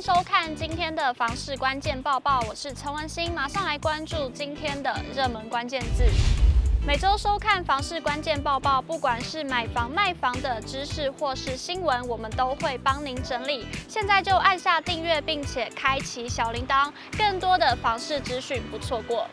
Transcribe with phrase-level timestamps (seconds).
[0.00, 6.04] 收看今天的房市关键报报，我是陈文心，马上来关注今天的热门关键字。
[6.86, 13.66] 每周收看房市关键报报，不管是买房卖房的知识或是新闻，我们都会帮您整理。
[13.88, 19.26] 现在就按下订阅，并且开启小铃铛，更多的房市资讯不错过。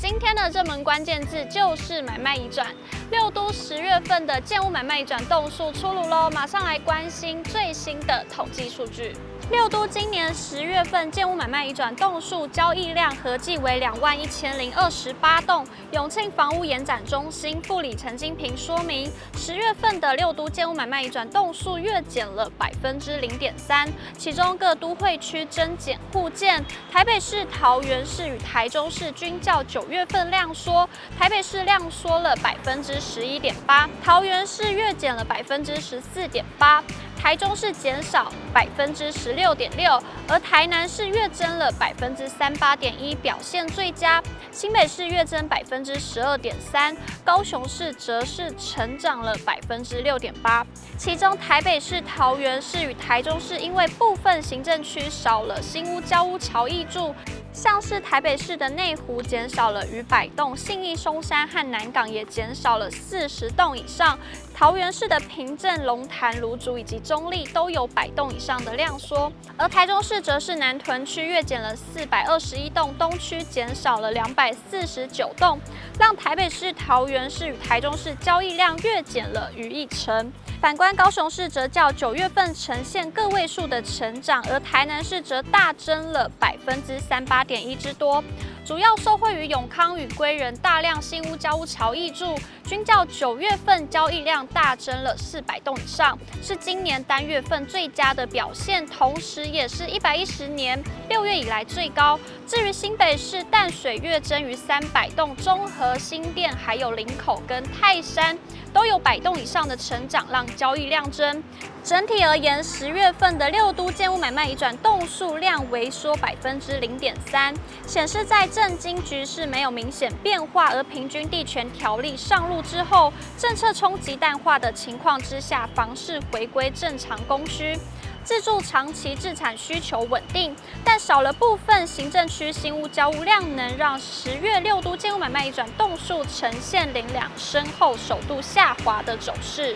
[0.00, 2.74] 今天的热门关键字就是买卖移转。
[3.10, 9.14] 六都十月份的建物买卖移转栋数出炉喽，马上来关心最新的统计数据。
[9.50, 15.66] 六都今年十月份建物买卖移转栋数交易量合计为两万一千零二十八栋。
[15.90, 30.88] 永庆房屋延展中心副理陈金平说明，十月份的六都建物买卖移转栋数月减了百分之零点三，其中各都会区增减互见，台北市、桃园市与台中市均较九月份量缩，
[31.18, 36.80] 台北市量缩了百分之十一点八，桃园市月减了百分之十四点八。
[37.22, 44.22] 台中市减少百分之十六点六，而台南市月增了百分之三八点一，表现最佳。
[44.50, 50.66] 新北市月增百分之十二点三，高雄市则是成长了百分之六点八。
[50.96, 57.14] 其中台北市、桃园市与台中市因为部分行政区少了新屋交屋桥易住。
[57.52, 64.16] 像是台北市的内湖减少了逾百栋，信义松山和南港也减少了四十栋以上。
[64.60, 75.58] 桃园市的平镇、龙潭、芦竹以及中坜都有百栋以上的量缩，而台中市则是南屯区月减了四百二十一栋，东区减少了两百四十九栋，
[75.98, 80.30] 让台北市、桃园市与台中市交易量月减了逾一成。
[80.60, 88.22] 反观高雄市，则较九月份呈现个位数的成长，而台南市则大增了百分之三八点一之多。
[88.70, 102.16] 主要受惠于永康与归仁大量新屋交屋潮易住，均较九月份交易量大增了四百栋以上，是今年单月份最佳的表现，同时也是一百一十年六月以来最高。
[102.46, 108.38] 至于新北市淡水月增逾三百栋，中和、新店还有林口跟泰山
[108.72, 111.42] 都有百栋以上的成长，让交易量增。
[111.82, 117.54] 整体而言，十月份的六都建物买卖移转栋数量萎缩百分之零点三，
[117.86, 127.74] 显示在政经局势没有明显变化，而平均地权条例上路之后，政策冲击淡化的情况之下，房市回归正常供需，
[128.22, 130.54] 自住长期置产需求稳定，
[130.84, 139.74] 但少了部分行政区新屋交屋量能，让十月六都建屋买卖一转栋数呈现零两升后首度下滑的走势。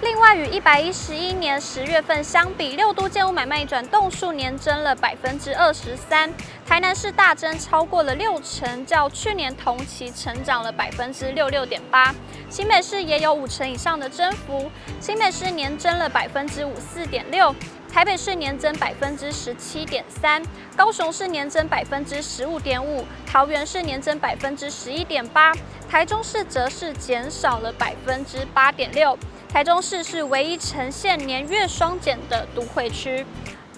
[0.00, 6.32] 另外，与一百一十一年十月份相比，六都建屋买卖转栋数年增了百分之二十三，
[6.64, 12.14] 台南市大增超过了六成，较去年同期成长了百分之六六点八。
[12.48, 14.70] 新北市也有五成以上的增幅，
[15.00, 17.52] 新北市年增了百分之五四点六，
[17.92, 20.42] 台北市年增百分之十七点三，
[20.76, 25.52] 高雄市年增百分之十五点五，桃园市年增百分之十一点八，
[25.88, 29.18] 台中市则是减少了百分之八点六。
[29.48, 33.24] 台中市是唯一呈现年月双减的都会区。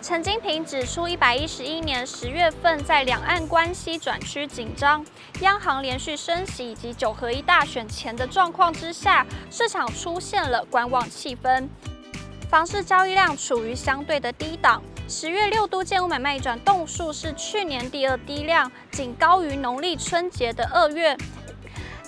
[0.03, 5.05] 陈金平指出，一百一十一年十月份，在两岸关系转趋紧张、
[5.43, 11.69] 央行连续升息以及九合一大选前的状况之下，市场出现了观望气氛，
[12.51, 14.83] 房市交易量处于相对的低档。
[15.07, 21.17] 十月六都建物买卖移转栋数是去年第二低量，仅高于农历春节的二月。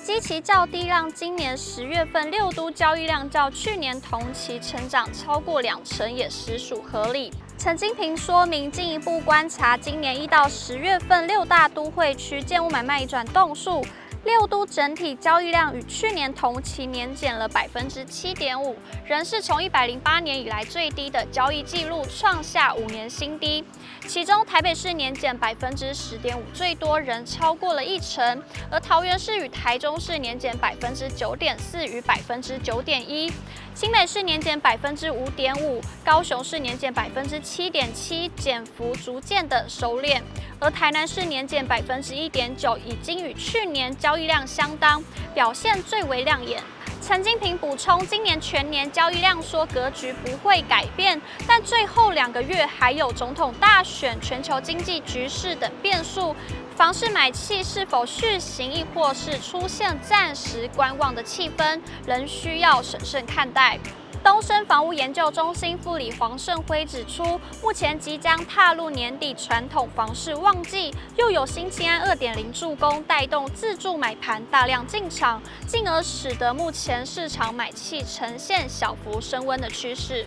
[0.02, 7.32] 基期较低，让今年十月份六都交易量较去年同期成长超过两成，也实属合理。
[7.56, 13.86] 陈金平说明，进一步观察今年一到十月份六大都会区建物买卖移转栋数。
[14.24, 23.64] 六都整体交易量与去年同期年减了百分之七点五，仍是从一百零八年以来最低的交易记录，创下五年新低。
[24.06, 33.32] 其中台北市年减百分之十点五，最多仍超过了一成，而桃园市与台中市年减百分之九点四与百分之九点一，
[33.74, 40.20] 新北市年减百分之五点五，高雄市年减百分之七点七，减幅逐渐的收敛。
[40.62, 45.02] 而台南市年减百分之一点九，已经与去年交易量相当，
[45.34, 46.62] 表现最为亮眼。
[47.00, 56.32] 陈金平补充，今年全年交易量缩格局不会改变，但最后两个月还有总统大选、全球经济局势等变数，
[56.76, 63.80] 房市买气是否续行，亦或是出现暂时观望的气氛，仍需要审慎看待。
[64.22, 80.24] 东升房屋研究中心副理黄胜辉指出，目前即将踏入年底传统房市旺季，又有新青安二点零助攻，带动自住买盘大量进场，进而使得目前市场买气呈现小幅升温的趋势。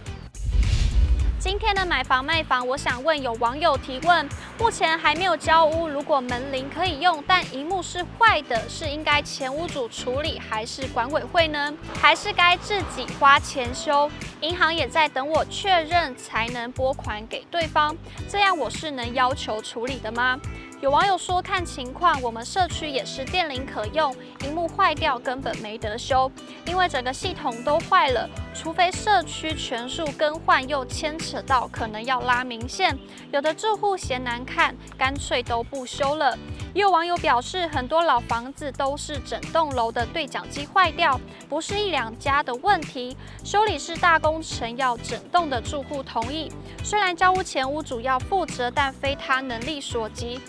[1.46, 4.28] 今天的买房卖房，我想问有网友提问：
[4.58, 11.72] 目前还没有交屋，如果门铃可以用，但荧幕是坏的，是应该前屋主处理，还是管委会呢？
[12.02, 14.10] 还是该自己花钱修？
[14.42, 17.96] 银行也在等我确认才能拨款给对方，
[18.28, 20.40] 这样我是能要求处理的吗？
[20.82, 26.32] 有网友说看情况，我们社区也是电铃可用，荧幕坏掉根本没得修，
[26.66, 32.98] 因为整个系统都坏了，除非社区全数更换，又牵扯到可能要拉明线，
[33.32, 36.36] 有的住户嫌难看，干脆都不修了。
[36.74, 41.20] 也有网友表示，很多老房子都是整栋楼的对讲机坏掉，
[41.50, 46.50] 不是一两家的问题，修理是大工程，要整栋的住户同意。
[46.82, 50.40] 虽然交屋前屋主要负责，但非他能力所及。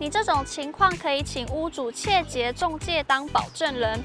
[0.00, 4.00] 你这种情况可以请屋主切结中介当保证人，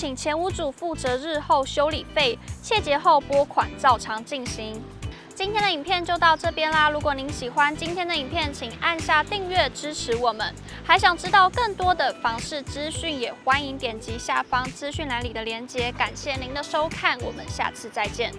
[0.00, 4.82] 请前屋主负责日后修理费，切结后拨款照常进行。
[5.34, 10.54] 今天的影片就到这边啦，如果您喜欢今天的影片，请按下订阅支持我们。
[10.82, 15.92] 还想知道更多的房事资讯，也欢迎点击下方资讯栏里的链接。
[15.92, 18.32] 感谢您的收看，我们下次再见。